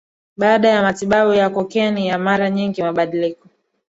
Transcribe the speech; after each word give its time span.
efrin 0.03 0.31
Baada 0.41 0.67
ya 0.69 0.81
matibabu 0.81 1.33
ya 1.33 1.49
kokeni 1.49 2.07
ya 2.07 2.19
mara 2.19 2.49
nyingi 2.49 2.81
mabadiliko 2.81 3.47